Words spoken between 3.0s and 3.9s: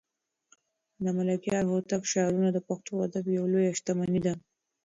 ادب یوه لویه